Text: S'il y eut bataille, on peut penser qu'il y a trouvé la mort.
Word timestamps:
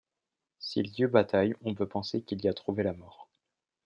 S'il 0.57 0.87
y 0.97 1.03
eut 1.03 1.07
bataille, 1.07 1.53
on 1.63 1.75
peut 1.75 1.87
penser 1.87 2.23
qu'il 2.23 2.43
y 2.43 2.47
a 2.47 2.55
trouvé 2.55 2.81
la 2.81 2.93
mort. 2.93 3.29